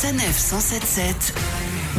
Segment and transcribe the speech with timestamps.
[0.00, 1.34] Sanef 177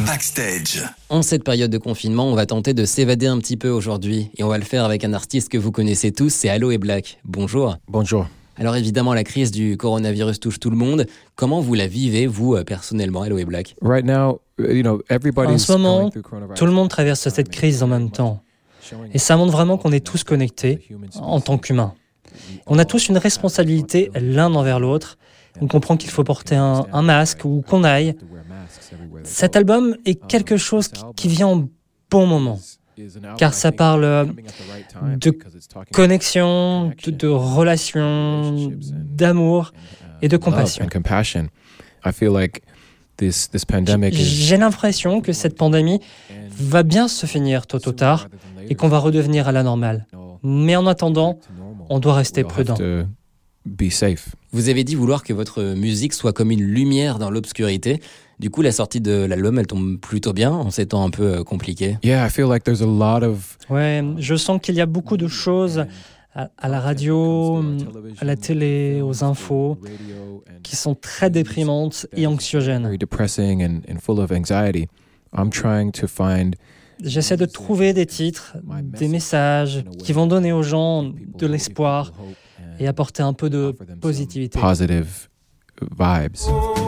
[0.06, 0.82] Backstage.
[1.10, 4.42] En cette période de confinement, on va tenter de s'évader un petit peu aujourd'hui et
[4.42, 7.18] on va le faire avec un artiste que vous connaissez tous, c'est Allo et Black.
[7.26, 7.76] Bonjour.
[7.88, 8.26] Bonjour.
[8.56, 11.04] Alors évidemment, la crise du coronavirus touche tout le monde.
[11.34, 13.76] Comment vous la vivez, vous, euh, personnellement, Allo et Black?
[13.82, 16.58] Right now, you know, En everybody's ce moment, going through coronavirus.
[16.58, 18.42] tout le monde traverse cette crise en même temps.
[19.12, 20.88] Et ça montre vraiment qu'on est tous connectés
[21.20, 21.92] en tant qu'humains.
[22.66, 25.18] On a tous une responsabilité l'un envers l'autre.
[25.60, 28.14] On comprend qu'il faut porter un, un masque ou qu'on aille.
[29.24, 31.68] Cet album est quelque chose qui, qui vient au
[32.10, 32.58] bon moment,
[33.38, 34.24] car ça parle euh,
[35.16, 35.30] de
[35.92, 39.72] connexion, de, de relations, d'amour
[40.22, 40.84] et de compassion.
[44.24, 46.00] J'ai l'impression que cette pandémie
[46.50, 48.28] va bien se finir tôt ou tard
[48.68, 50.06] et qu'on va redevenir à la normale.
[50.42, 51.38] Mais en attendant,
[51.90, 52.76] on doit rester prudent.
[53.64, 54.34] To be safe.
[54.52, 58.00] Vous avez dit vouloir que votre musique soit comme une lumière dans l'obscurité.
[58.38, 61.24] Du coup, la sortie de l'album, elle tombe plutôt bien en ces temps un peu
[61.34, 61.98] euh, compliqués.
[62.02, 65.16] Yeah, I feel like there's a lot of Ouais, je sens qu'il y a beaucoup
[65.18, 65.84] de choses
[66.34, 67.62] à, à la radio,
[68.18, 69.76] à la télé, aux infos,
[70.62, 72.84] qui sont très déprimantes et anxiogènes.
[72.84, 74.88] very depressing and, and full of anxiety.
[75.36, 76.56] I'm trying to find
[77.02, 82.12] J'essaie de trouver des titres, des messages qui vont donner aux gens de l'espoir
[82.80, 84.58] et apporter un peu de positivité.
[84.58, 85.28] positive
[85.80, 86.79] vibes.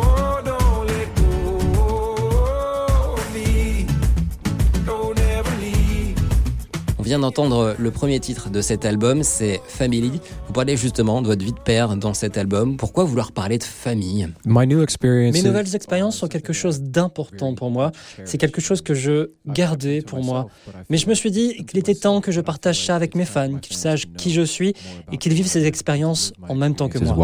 [7.12, 10.18] Vient d'entendre le premier titre de cet album, c'est Family.
[10.46, 12.78] Vous parlez justement de votre vie de père dans cet album.
[12.78, 14.28] Pourquoi vouloir parler de famille?
[14.46, 15.34] My new experience.
[15.34, 17.92] Mes nouvelles expériences sont quelque chose d'important pour moi.
[18.24, 20.46] C'est quelque chose que je gardais pour moi.
[20.88, 23.58] Mais je me suis dit qu'il était temps que je partage ça avec mes fans,
[23.58, 24.72] qu'ils sachent qui je suis
[25.12, 27.14] et qu'ils vivent ces expériences en même temps que moi.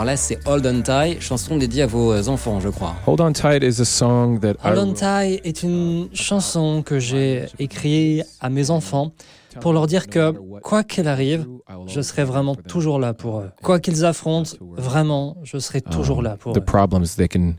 [0.00, 2.94] Alors là, c'est Hold On Tight, chanson dédiée à vos enfants, je crois.
[3.06, 7.44] Hold on tight is a song that Hold On Tight est une chanson que j'ai
[7.58, 9.12] écrite à mes enfants
[9.60, 11.46] pour leur dire que quoi qu'il arrive,
[11.86, 13.50] je serai vraiment toujours là pour eux.
[13.62, 16.64] Quoi qu'ils affrontent, vraiment, je serai toujours là pour the eux.
[16.64, 17.56] problems they can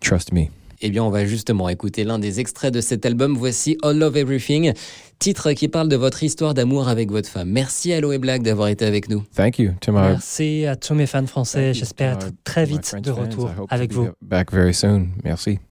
[0.00, 0.46] trust me.
[0.82, 3.36] Eh bien, on va justement écouter l'un des extraits de cet album.
[3.36, 4.72] Voici All Love Everything,
[5.20, 7.50] titre qui parle de votre histoire d'amour avec votre femme.
[7.50, 9.22] Merci Allo et Black d'avoir été avec nous.
[9.36, 11.72] Thank you to my Merci à tous mes fans français.
[11.72, 14.08] J'espère être très vite de retour avec vous.
[14.20, 15.08] Back very soon.
[15.22, 15.62] Merci.